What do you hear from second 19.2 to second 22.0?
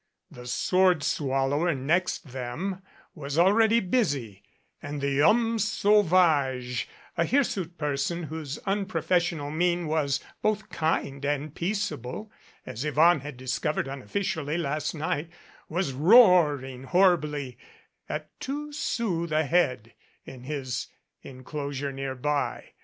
the head, in his enclosure